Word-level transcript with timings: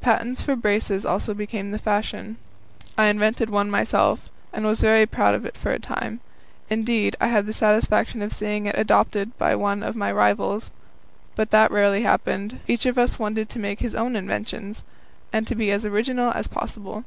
Patents 0.00 0.40
for 0.40 0.56
braces 0.56 1.04
also 1.04 1.34
became 1.34 1.70
the 1.70 1.78
fashion. 1.78 2.38
I 2.96 3.08
invented 3.08 3.50
one 3.50 3.70
myself, 3.70 4.30
and 4.50 4.64
was 4.64 4.80
very 4.80 5.04
proud 5.04 5.34
of 5.34 5.44
it 5.44 5.54
for 5.54 5.70
a 5.70 5.78
time 5.78 6.20
indeed, 6.70 7.14
I 7.20 7.26
had 7.26 7.44
the 7.44 7.52
satisfaction 7.52 8.22
of 8.22 8.32
seeing 8.32 8.64
it 8.64 8.78
adopted 8.78 9.36
by 9.36 9.54
one 9.54 9.82
of 9.82 9.94
my 9.94 10.10
rivals. 10.10 10.70
But 11.34 11.50
that 11.50 11.70
rarely 11.70 12.04
happened; 12.04 12.60
each 12.66 12.86
of 12.86 12.96
us 12.96 13.18
wanted 13.18 13.50
to 13.50 13.58
make 13.58 13.80
his 13.80 13.94
own 13.94 14.16
inventions, 14.16 14.82
and 15.30 15.46
to 15.46 15.54
be 15.54 15.70
as 15.70 15.84
original 15.84 16.30
as 16.30 16.48
possible. 16.48 17.04